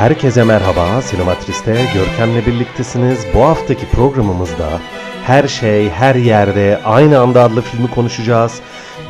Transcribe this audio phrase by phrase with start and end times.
[0.00, 3.18] Herkese merhaba, Sinematris'te Görkem'le birliktesiniz.
[3.34, 4.68] Bu haftaki programımızda
[5.26, 8.60] Her Şey, Her Yerde Aynı Anda adlı filmi konuşacağız.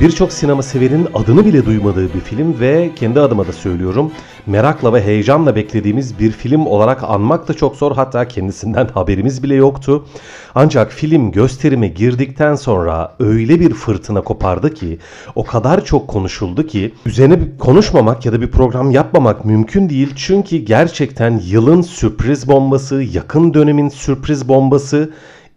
[0.01, 4.13] Birçok sinema severin adını bile duymadığı bir film ve kendi adıma da söylüyorum
[4.47, 9.55] merakla ve heyecanla beklediğimiz bir film olarak anmak da çok zor hatta kendisinden haberimiz bile
[9.55, 10.05] yoktu.
[10.55, 14.99] Ancak film gösterime girdikten sonra öyle bir fırtına kopardı ki
[15.35, 20.13] o kadar çok konuşuldu ki üzerine konuşmamak ya da bir program yapmamak mümkün değil.
[20.17, 25.11] Çünkü gerçekten yılın sürpriz bombası, yakın dönemin sürpriz bombası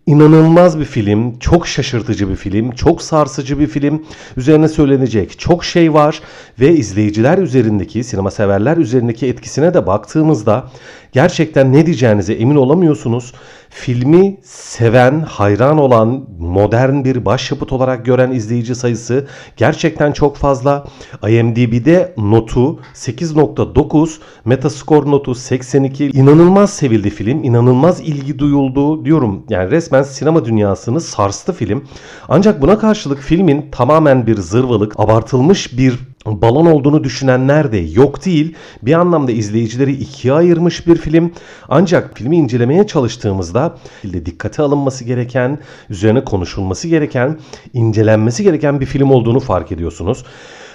[0.05, 4.05] İnanılmaz bir film, çok şaşırtıcı bir film, çok sarsıcı bir film.
[4.38, 6.21] Üzerine söylenecek çok şey var
[6.59, 10.70] ve izleyiciler üzerindeki, sinema severler üzerindeki etkisine de baktığımızda
[11.13, 13.34] gerçekten ne diyeceğinize emin olamıyorsunuz.
[13.70, 20.85] Filmi seven, hayran olan, modern bir başyapıt olarak gören izleyici sayısı gerçekten çok fazla.
[21.29, 26.05] IMDb'de notu 8.9, Metascore notu 82.
[26.05, 29.45] İnanılmaz sevildi film, inanılmaz ilgi duyuldu diyorum.
[29.49, 31.84] Yani resmen sinema dünyasını sarstı film.
[32.29, 38.55] Ancak buna karşılık filmin tamamen bir zırvalık, abartılmış bir balon olduğunu düşünenler de yok değil.
[38.82, 41.32] Bir anlamda izleyicileri ikiye ayırmış bir film.
[41.70, 47.40] Ancak filmi incelemeye çalıştığımızda dikkate alınması gereken, üzerine konuşulması gereken,
[47.74, 50.26] incelenmesi gereken bir film olduğunu fark ediyorsunuz.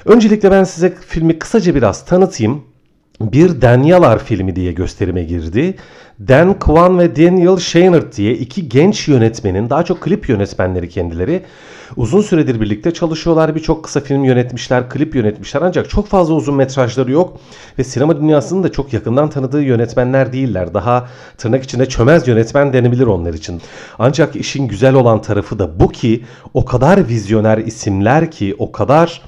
[0.04, 2.62] Öncelikle ben size filmi kısaca biraz tanıtayım.
[3.20, 5.74] Bir Danyalar filmi diye gösterime girdi.
[6.28, 11.42] Dan Kwan ve Daniel Scheinert diye iki genç yönetmenin, daha çok klip yönetmenleri kendileri,
[11.97, 13.55] uzun süredir birlikte çalışıyorlar.
[13.55, 17.41] Birçok kısa film yönetmişler, klip yönetmişler ancak çok fazla uzun metrajları yok
[17.78, 20.75] ve sinema dünyasının da çok yakından tanıdığı yönetmenler değiller.
[20.75, 23.60] Daha tırnak içinde çömez yönetmen denebilir onlar için.
[23.98, 29.22] Ancak işin güzel olan tarafı da bu ki o kadar vizyoner isimler ki o kadar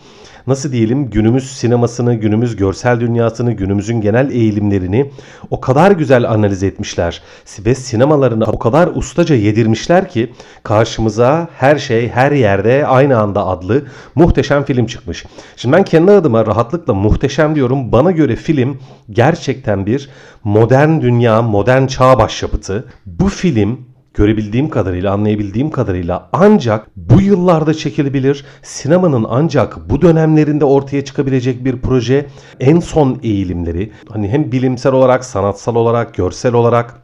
[0.46, 5.10] nasıl diyelim günümüz sinemasını, günümüz görsel dünyasını, günümüzün genel eğilimlerini
[5.50, 7.22] o kadar güzel analiz etmişler
[7.64, 13.82] ve sinemalarını o kadar ustaca yedirmişler ki karşımıza her şey her yerde aynı anda adlı
[14.14, 15.24] muhteşem film çıkmış.
[15.56, 17.92] Şimdi ben kendi adıma rahatlıkla muhteşem diyorum.
[17.92, 18.78] Bana göre film
[19.10, 20.10] gerçekten bir
[20.44, 22.84] modern dünya, modern çağ başyapıtı.
[23.06, 28.44] Bu film görebildiğim kadarıyla, anlayabildiğim kadarıyla ancak bu yıllarda çekilebilir.
[28.62, 32.26] Sinemanın ancak bu dönemlerinde ortaya çıkabilecek bir proje.
[32.60, 37.02] En son eğilimleri hani hem bilimsel olarak, sanatsal olarak, görsel olarak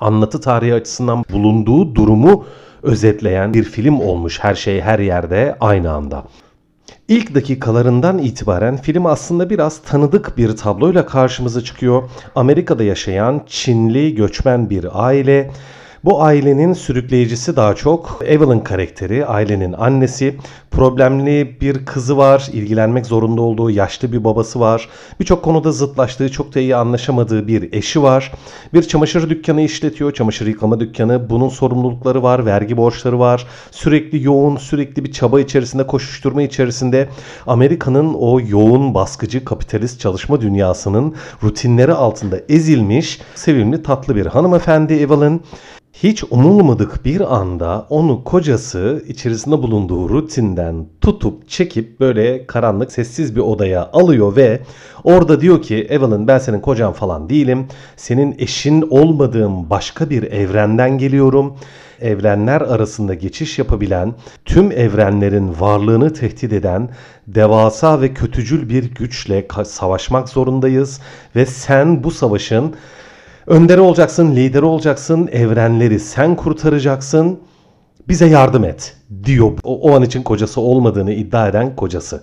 [0.00, 2.44] anlatı tarihi açısından bulunduğu durumu
[2.82, 6.24] özetleyen bir film olmuş her şey her yerde aynı anda.
[7.08, 12.02] İlk dakikalarından itibaren film aslında biraz tanıdık bir tabloyla karşımıza çıkıyor.
[12.34, 15.50] Amerika'da yaşayan Çinli göçmen bir aile
[16.08, 20.36] bu ailenin sürükleyicisi daha çok Evelyn karakteri, ailenin annesi.
[20.70, 24.88] Problemli bir kızı var, ilgilenmek zorunda olduğu yaşlı bir babası var.
[25.20, 28.32] Birçok konuda zıtlaştığı, çok da iyi anlaşamadığı bir eşi var.
[28.74, 31.30] Bir çamaşır dükkanı işletiyor, çamaşır yıkama dükkanı.
[31.30, 33.46] Bunun sorumlulukları var, vergi borçları var.
[33.70, 37.08] Sürekli yoğun, sürekli bir çaba içerisinde, koşuşturma içerisinde
[37.46, 45.42] Amerika'nın o yoğun baskıcı kapitalist çalışma dünyasının rutinleri altında ezilmiş, sevimli tatlı bir hanımefendi Evelyn.
[46.02, 53.40] Hiç umulmadık bir anda onu kocası içerisinde bulunduğu rutinden tutup çekip böyle karanlık sessiz bir
[53.40, 54.60] odaya alıyor ve
[55.04, 57.66] orada diyor ki Evelyn ben senin kocan falan değilim.
[57.96, 61.56] Senin eşin olmadığım başka bir evrenden geliyorum.
[62.00, 64.14] Evrenler arasında geçiş yapabilen,
[64.44, 66.88] tüm evrenlerin varlığını tehdit eden
[67.26, 71.00] devasa ve kötücül bir güçle savaşmak zorundayız
[71.36, 72.74] ve sen bu savaşın
[73.48, 77.40] Önderi olacaksın, lideri olacaksın, evrenleri sen kurtaracaksın.
[78.08, 79.52] Bize yardım et diyor.
[79.64, 82.22] O, o an için kocası olmadığını iddia eden kocası.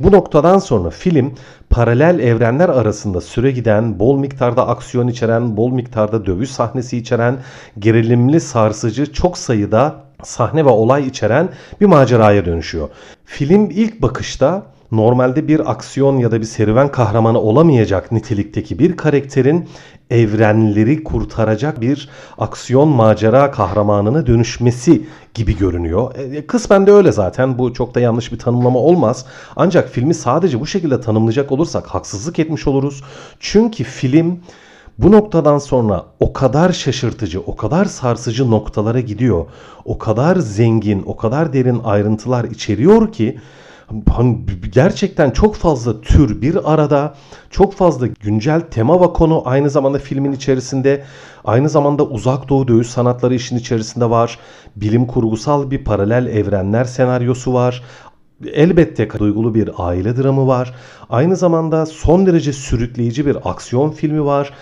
[0.00, 1.34] Bu noktadan sonra film
[1.70, 7.36] paralel evrenler arasında süre giden, bol miktarda aksiyon içeren, bol miktarda dövüş sahnesi içeren,
[7.78, 11.48] gerilimli, sarsıcı, çok sayıda sahne ve olay içeren
[11.80, 12.88] bir maceraya dönüşüyor.
[13.24, 19.68] Film ilk bakışta normalde bir aksiyon ya da bir serüven kahramanı olamayacak nitelikteki bir karakterin
[20.10, 22.08] evrenleri kurtaracak bir
[22.38, 26.14] aksiyon macera kahramanına dönüşmesi gibi görünüyor.
[26.16, 27.58] E, kısmen de öyle zaten.
[27.58, 29.26] Bu çok da yanlış bir tanımlama olmaz.
[29.56, 33.02] Ancak filmi sadece bu şekilde tanımlayacak olursak haksızlık etmiş oluruz.
[33.40, 34.40] Çünkü film
[34.98, 39.46] bu noktadan sonra o kadar şaşırtıcı, o kadar sarsıcı noktalara gidiyor.
[39.84, 43.38] O kadar zengin, o kadar derin ayrıntılar içeriyor ki
[44.72, 47.14] gerçekten çok fazla tür bir arada,
[47.50, 51.04] çok fazla güncel tema ve konu aynı zamanda filmin içerisinde,
[51.44, 54.38] aynı zamanda uzak doğu dövüş sanatları işin içerisinde var.
[54.76, 57.82] Bilim kurgusal bir paralel evrenler senaryosu var.
[58.52, 60.74] Elbette duygulu bir aile dramı var.
[61.10, 64.52] Aynı zamanda son derece sürükleyici bir aksiyon filmi var.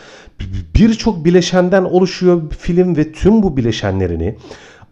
[0.74, 4.36] Birçok bileşenden oluşuyor film ve tüm bu bileşenlerini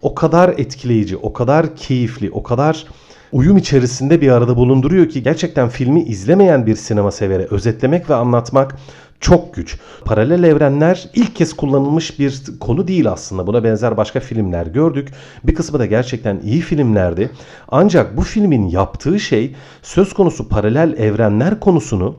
[0.02, 2.86] o kadar etkileyici, o kadar keyifli, o kadar
[3.32, 8.76] uyum içerisinde bir arada bulunduruyor ki gerçekten filmi izlemeyen bir sinema severe özetlemek ve anlatmak
[9.20, 9.78] çok güç.
[10.04, 13.46] Paralel evrenler ilk kez kullanılmış bir konu değil aslında.
[13.46, 15.08] Buna benzer başka filmler gördük.
[15.44, 17.30] Bir kısmı da gerçekten iyi filmlerdi.
[17.68, 22.16] Ancak bu filmin yaptığı şey söz konusu paralel evrenler konusunu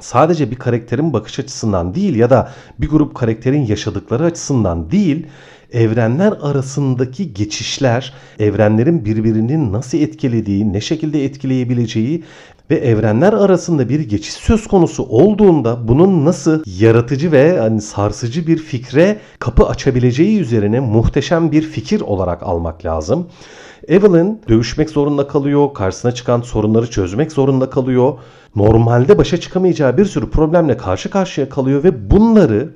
[0.00, 5.26] sadece bir karakterin bakış açısından değil ya da bir grup karakterin yaşadıkları açısından değil,
[5.72, 12.24] evrenler arasındaki geçişler, evrenlerin birbirini nasıl etkilediği, ne şekilde etkileyebileceği
[12.70, 18.58] ve evrenler arasında bir geçiş söz konusu olduğunda bunun nasıl yaratıcı ve hani sarsıcı bir
[18.58, 23.26] fikre kapı açabileceği üzerine muhteşem bir fikir olarak almak lazım.
[23.88, 28.18] Evelyn dövüşmek zorunda kalıyor, karşısına çıkan sorunları çözmek zorunda kalıyor.
[28.56, 32.68] Normalde başa çıkamayacağı bir sürü problemle karşı karşıya kalıyor ve bunları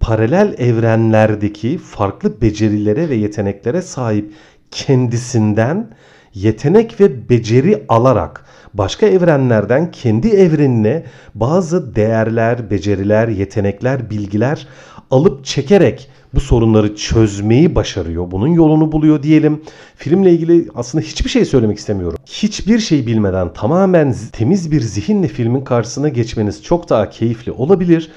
[0.00, 4.32] paralel evrenlerdeki farklı becerilere ve yeteneklere sahip
[4.70, 5.90] kendisinden
[6.34, 8.44] yetenek ve beceri alarak
[8.74, 11.04] başka evrenlerden kendi evrenine
[11.34, 14.66] bazı değerler, beceriler, yetenekler, bilgiler
[15.10, 18.30] alıp çekerek bu sorunları çözmeyi başarıyor.
[18.30, 19.62] Bunun yolunu buluyor diyelim.
[19.96, 22.18] Filmle ilgili aslında hiçbir şey söylemek istemiyorum.
[22.26, 28.10] Hiçbir şey bilmeden tamamen temiz bir zihinle filmin karşısına geçmeniz çok daha keyifli olabilir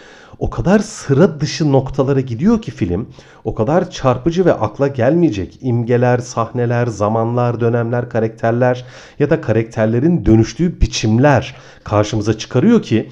[0.44, 3.10] o kadar sıra dışı noktalara gidiyor ki film.
[3.44, 8.86] O kadar çarpıcı ve akla gelmeyecek imgeler, sahneler, zamanlar, dönemler, karakterler
[9.20, 13.10] ya da karakterlerin dönüştüğü biçimler karşımıza çıkarıyor ki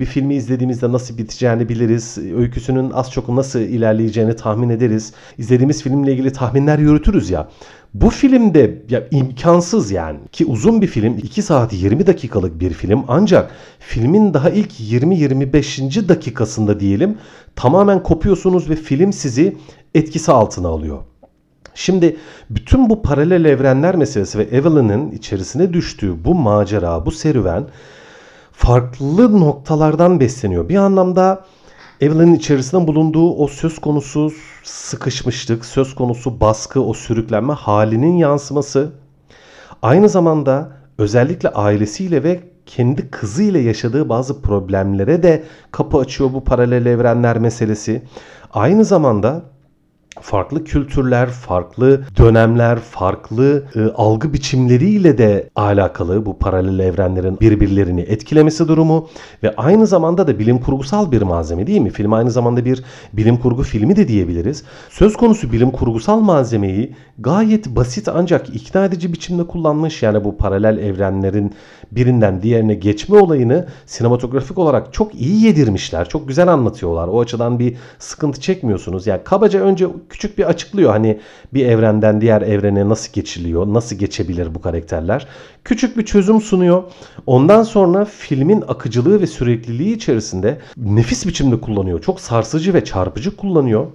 [0.00, 2.18] bir filmi izlediğimizde nasıl biteceğini biliriz.
[2.18, 5.12] Öyküsünün az çok nasıl ilerleyeceğini tahmin ederiz.
[5.38, 7.48] İzlediğimiz filmle ilgili tahminler yürütürüz ya.
[7.94, 13.04] Bu filmde ya imkansız yani ki uzun bir film 2 saat 20 dakikalık bir film
[13.08, 16.08] ancak filmin daha ilk 20-25.
[16.08, 17.18] dakikasında diyelim
[17.56, 19.56] tamamen kopuyorsunuz ve film sizi
[19.94, 20.98] etkisi altına alıyor.
[21.74, 22.16] Şimdi
[22.50, 27.64] bütün bu paralel evrenler meselesi ve Evelyn'in içerisine düştüğü bu macera, bu serüven
[28.56, 30.68] farklı noktalardan besleniyor.
[30.68, 31.44] Bir anlamda
[32.00, 34.32] Evelyn'in içerisinde bulunduğu o söz konusu
[34.62, 38.92] sıkışmışlık, söz konusu baskı, o sürüklenme halinin yansıması.
[39.82, 46.86] Aynı zamanda özellikle ailesiyle ve kendi kızıyla yaşadığı bazı problemlere de kapı açıyor bu paralel
[46.86, 48.02] evrenler meselesi.
[48.52, 49.42] Aynı zamanda
[50.20, 58.68] farklı kültürler, farklı dönemler, farklı e, algı biçimleriyle de alakalı bu paralel evrenlerin birbirlerini etkilemesi
[58.68, 59.08] durumu
[59.42, 61.90] ve aynı zamanda da bilim kurgusal bir malzeme değil mi?
[61.90, 64.64] Film aynı zamanda bir bilim kurgu filmi de diyebiliriz.
[64.90, 70.02] Söz konusu bilim kurgusal malzemeyi gayet basit ancak ikna edici biçimde kullanmış.
[70.02, 71.54] Yani bu paralel evrenlerin
[71.92, 76.08] birinden diğerine geçme olayını sinematografik olarak çok iyi yedirmişler.
[76.08, 77.08] Çok güzel anlatıyorlar.
[77.08, 79.06] O açıdan bir sıkıntı çekmiyorsunuz.
[79.06, 81.20] Yani kabaca önce küçük bir açıklıyor hani
[81.54, 85.26] bir evrenden diğer evrene nasıl geçiliyor, nasıl geçebilir bu karakterler.
[85.64, 86.82] Küçük bir çözüm sunuyor.
[87.26, 92.02] Ondan sonra filmin akıcılığı ve sürekliliği içerisinde nefis biçimde kullanıyor.
[92.02, 93.86] Çok sarsıcı ve çarpıcı kullanıyor.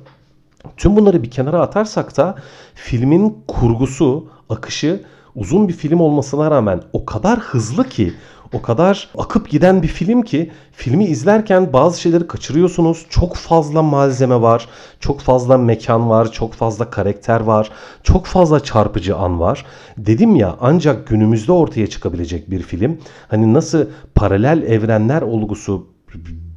[0.77, 2.35] Tüm bunları bir kenara atarsak da
[2.75, 5.03] filmin kurgusu, akışı
[5.35, 8.13] uzun bir film olmasına rağmen o kadar hızlı ki
[8.53, 13.05] o kadar akıp giden bir film ki filmi izlerken bazı şeyleri kaçırıyorsunuz.
[13.09, 17.71] Çok fazla malzeme var, çok fazla mekan var, çok fazla karakter var,
[18.03, 19.65] çok fazla çarpıcı an var.
[19.97, 22.99] Dedim ya ancak günümüzde ortaya çıkabilecek bir film.
[23.27, 25.90] Hani nasıl paralel evrenler olgusu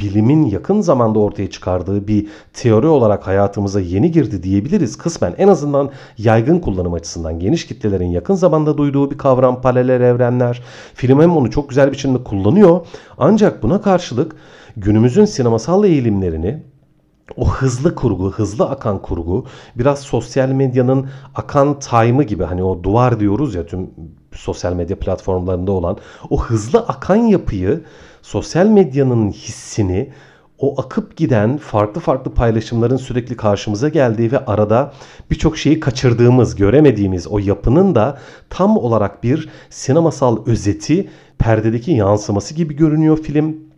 [0.01, 5.35] bilimin yakın zamanda ortaya çıkardığı bir teori olarak hayatımıza yeni girdi diyebiliriz kısmen.
[5.39, 10.63] En azından yaygın kullanım açısından geniş kitlelerin yakın zamanda duyduğu bir kavram paralel evrenler.
[10.95, 12.87] Film hem onu çok güzel biçimde kullanıyor.
[13.19, 14.37] Ancak buna karşılık
[14.77, 16.63] günümüzün sinemasal eğilimlerini
[17.37, 19.47] o hızlı kurgu, hızlı akan kurgu
[19.77, 23.91] biraz sosyal medyanın akan time'ı gibi hani o duvar diyoruz ya tüm
[24.35, 25.99] sosyal medya platformlarında olan
[26.31, 27.81] o hızlı akan yapıyı
[28.23, 30.11] sosyal medyanın hissini
[30.59, 34.93] o akıp giden farklı farklı paylaşımların sürekli karşımıza geldiği ve arada
[35.31, 38.19] birçok şeyi kaçırdığımız, göremediğimiz o yapının da
[38.51, 43.74] tam olarak bir sinemasal özeti, perdedeki yansıması gibi görünüyor film.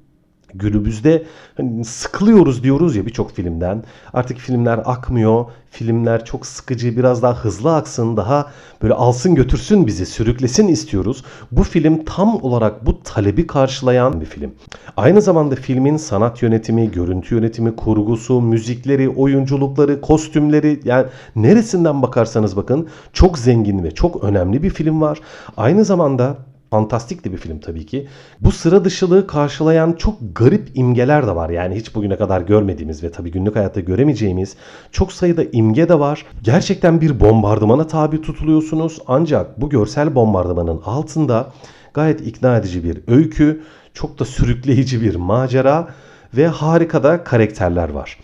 [0.58, 1.22] Günümüzde
[1.56, 3.84] hani sıkılıyoruz diyoruz ya birçok filmden.
[4.12, 5.44] Artık filmler akmıyor.
[5.70, 8.50] Filmler çok sıkıcı, biraz daha hızlı aksın, daha
[8.82, 11.24] böyle alsın götürsün bizi, sürüklesin istiyoruz.
[11.52, 14.52] Bu film tam olarak bu talebi karşılayan bir film.
[14.96, 22.88] Aynı zamanda filmin sanat yönetimi, görüntü yönetimi, kurgusu, müzikleri, oyunculukları, kostümleri yani neresinden bakarsanız bakın
[23.12, 25.20] çok zengin ve çok önemli bir film var.
[25.56, 26.36] Aynı zamanda
[26.70, 28.08] fantastik bir film tabii ki.
[28.40, 31.50] Bu sıra dışılığı karşılayan çok garip imgeler de var.
[31.50, 34.56] Yani hiç bugüne kadar görmediğimiz ve tabii günlük hayatta göremeyeceğimiz
[34.92, 36.26] çok sayıda imge de var.
[36.42, 38.98] Gerçekten bir bombardımana tabi tutuluyorsunuz.
[39.06, 41.52] Ancak bu görsel bombardımanın altında
[41.94, 43.62] gayet ikna edici bir öykü,
[43.94, 45.88] çok da sürükleyici bir macera
[46.36, 48.18] ve harika da karakterler var.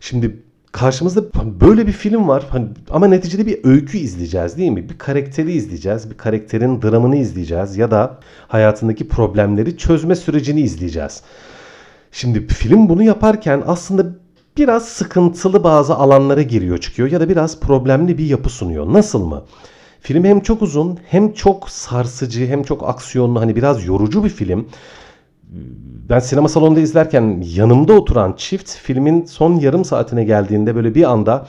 [0.00, 1.22] Şimdi karşımızda
[1.60, 4.88] böyle bir film var hani ama neticede bir öykü izleyeceğiz değil mi?
[4.88, 11.22] Bir karakteri izleyeceğiz, bir karakterin dramını izleyeceğiz ya da hayatındaki problemleri çözme sürecini izleyeceğiz.
[12.12, 14.06] Şimdi film bunu yaparken aslında
[14.56, 18.92] biraz sıkıntılı bazı alanlara giriyor çıkıyor ya da biraz problemli bir yapı sunuyor.
[18.92, 19.44] Nasıl mı?
[20.00, 24.68] Film hem çok uzun hem çok sarsıcı hem çok aksiyonlu hani biraz yorucu bir film
[26.08, 31.46] ben sinema salonunda izlerken yanımda oturan çift filmin son yarım saatine geldiğinde böyle bir anda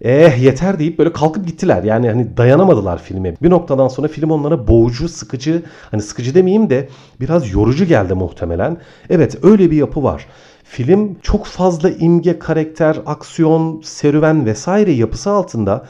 [0.00, 1.82] eh yeter deyip böyle kalkıp gittiler.
[1.82, 3.34] Yani hani dayanamadılar filme.
[3.42, 6.88] Bir noktadan sonra film onlara boğucu, sıkıcı, hani sıkıcı demeyeyim de
[7.20, 8.76] biraz yorucu geldi muhtemelen.
[9.10, 10.26] Evet öyle bir yapı var.
[10.64, 15.86] Film çok fazla imge, karakter, aksiyon, serüven vesaire yapısı altında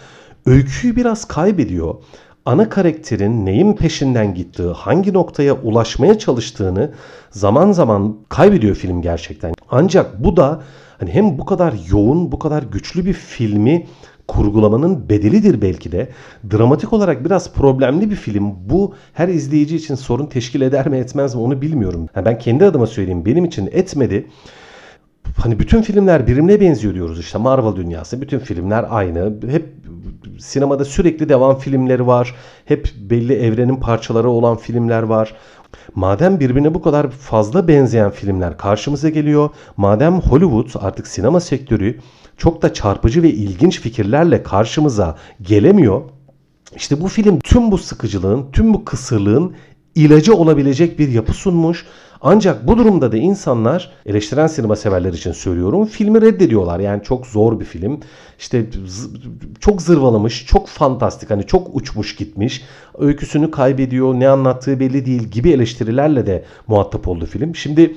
[0.46, 1.94] öyküyü biraz kaybediyor
[2.48, 6.90] ana karakterin neyin peşinden gittiği, hangi noktaya ulaşmaya çalıştığını
[7.30, 9.54] zaman zaman kaybediyor film gerçekten.
[9.70, 10.62] Ancak bu da
[10.98, 13.86] hani hem bu kadar yoğun, bu kadar güçlü bir filmi
[14.28, 16.08] kurgulamanın bedelidir belki de.
[16.52, 18.54] Dramatik olarak biraz problemli bir film.
[18.70, 22.08] Bu her izleyici için sorun teşkil eder mi etmez mi onu bilmiyorum.
[22.16, 24.26] Yani ben kendi adıma söyleyeyim benim için etmedi
[25.36, 28.20] hani bütün filmler birbirine benziyor diyoruz işte Marvel dünyası.
[28.20, 29.32] Bütün filmler aynı.
[29.50, 29.74] Hep
[30.38, 32.34] sinemada sürekli devam filmleri var.
[32.64, 35.34] Hep belli evrenin parçaları olan filmler var.
[35.94, 41.98] Madem birbirine bu kadar fazla benzeyen filmler karşımıza geliyor, madem Hollywood artık sinema sektörü
[42.36, 46.02] çok da çarpıcı ve ilginç fikirlerle karşımıza gelemiyor.
[46.76, 49.54] İşte bu film tüm bu sıkıcılığın, tüm bu kısırlığın
[49.94, 51.86] ilacı olabilecek bir yapı sunmuş
[52.20, 56.80] ancak bu durumda da insanlar eleştiren sinema severler için söylüyorum filmi reddediyorlar.
[56.80, 58.00] Yani çok zor bir film.
[58.38, 58.66] İşte
[59.60, 62.64] çok zırvalamış, çok fantastik hani çok uçmuş gitmiş.
[62.98, 67.56] Öyküsünü kaybediyor, ne anlattığı belli değil gibi eleştirilerle de muhatap oldu film.
[67.56, 67.96] Şimdi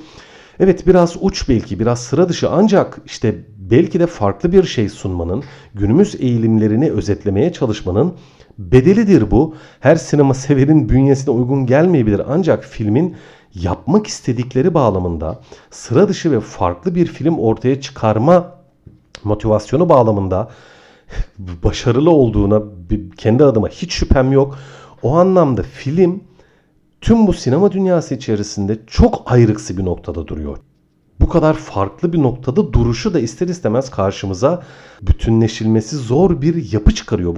[0.60, 3.34] evet biraz uç belki, biraz sıra dışı ancak işte
[3.70, 8.14] belki de farklı bir şey sunmanın, günümüz eğilimlerini özetlemeye çalışmanın
[8.58, 9.54] bedelidir bu.
[9.80, 13.16] Her sinema severin bünyesine uygun gelmeyebilir ancak filmin
[13.54, 15.40] yapmak istedikleri bağlamında
[15.70, 18.54] sıra dışı ve farklı bir film ortaya çıkarma
[19.24, 20.50] motivasyonu bağlamında
[21.38, 22.62] başarılı olduğuna
[23.16, 24.58] kendi adıma hiç şüphem yok.
[25.02, 26.24] O anlamda film
[27.00, 30.58] tüm bu sinema dünyası içerisinde çok ayrıksı bir noktada duruyor.
[31.22, 34.62] Bu kadar farklı bir noktada duruşu da ister istemez karşımıza
[35.02, 37.36] bütünleşilmesi zor bir yapı çıkarıyor.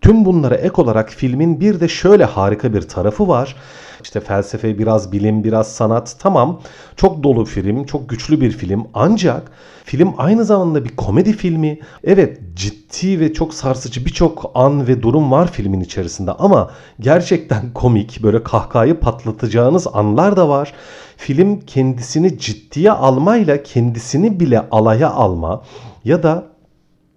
[0.00, 3.56] Tüm bunlara ek olarak filmin bir de şöyle harika bir tarafı var.
[4.02, 6.16] İşte felsefe, biraz bilim, biraz sanat.
[6.18, 6.60] Tamam.
[6.96, 8.86] Çok dolu film, çok güçlü bir film.
[8.94, 9.52] Ancak
[9.84, 11.78] film aynı zamanda bir komedi filmi.
[12.04, 18.22] Evet, ciddi ve çok sarsıcı birçok an ve durum var filmin içerisinde ama gerçekten komik,
[18.22, 20.72] böyle kahkahayı patlatacağınız anlar da var.
[21.16, 25.62] Film kendisini ciddiye almayla kendisini bile alaya alma
[26.04, 26.57] ya da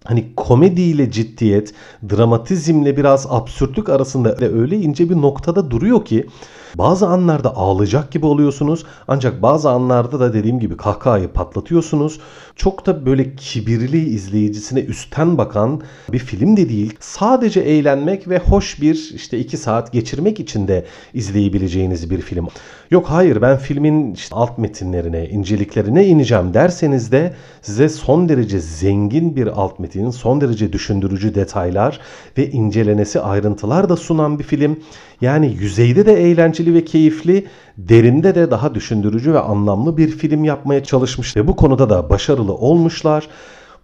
[0.06, 1.74] hani komediyle ciddiyet,
[2.10, 6.28] dramatizmle biraz absürtlük arasında öyle ince bir noktada duruyor ki
[6.76, 12.20] bazı anlarda ağlayacak gibi oluyorsunuz ancak bazı anlarda da dediğim gibi kahkahayı patlatıyorsunuz.
[12.56, 15.82] Çok da böyle kibirli izleyicisine üstten bakan
[16.12, 16.94] bir film de değil.
[17.00, 22.48] Sadece eğlenmek ve hoş bir işte iki saat geçirmek için de izleyebileceğiniz bir film.
[22.92, 29.36] Yok hayır ben filmin işte alt metinlerine, inceliklerine ineceğim derseniz de size son derece zengin
[29.36, 32.00] bir alt metin, son derece düşündürücü detaylar
[32.38, 34.80] ve incelenesi ayrıntılar da sunan bir film.
[35.22, 40.84] Yani yüzeyde de eğlenceli ve keyifli, derinde de daha düşündürücü ve anlamlı bir film yapmaya
[40.84, 43.28] çalışmış ve bu konuda da başarılı olmuşlar.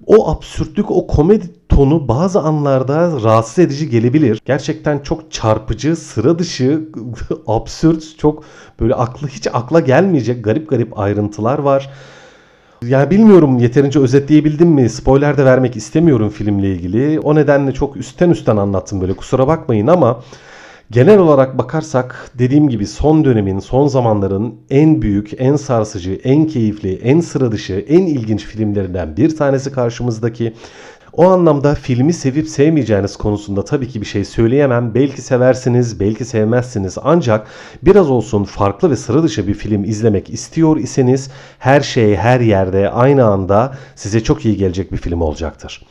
[0.05, 4.41] O absürtlük, o komedi tonu bazı anlarda rahatsız edici gelebilir.
[4.45, 6.89] Gerçekten çok çarpıcı, sıra dışı,
[7.47, 8.43] absürt, çok
[8.79, 11.89] böyle aklı hiç akla gelmeyecek garip garip ayrıntılar var.
[12.85, 14.89] Yani bilmiyorum yeterince özetleyebildim mi?
[14.89, 17.19] Spoiler de vermek istemiyorum filmle ilgili.
[17.19, 20.23] O nedenle çok üstten üstten anlattım böyle kusura bakmayın ama
[20.91, 26.99] Genel olarak bakarsak dediğim gibi son dönemin, son zamanların en büyük, en sarsıcı, en keyifli,
[27.03, 30.53] en sıra dışı, en ilginç filmlerinden bir tanesi karşımızdaki.
[31.17, 34.95] O anlamda filmi sevip sevmeyeceğiniz konusunda tabii ki bir şey söyleyemem.
[34.95, 36.97] Belki seversiniz, belki sevmezsiniz.
[37.03, 37.47] Ancak
[37.81, 42.89] biraz olsun farklı ve sıra dışı bir film izlemek istiyor iseniz her şey her yerde
[42.89, 45.85] aynı anda size çok iyi gelecek bir film olacaktır.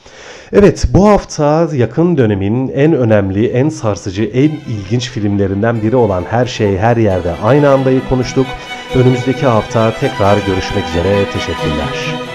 [0.52, 6.46] Evet bu hafta yakın dönemin en önemli, en sarsıcı, en ilginç filmlerinden biri olan Her
[6.46, 8.46] Şey Her Yerde Aynı Anda'yı konuştuk.
[8.94, 11.24] Önümüzdeki hafta tekrar görüşmek üzere.
[11.32, 12.25] Teşekkürler.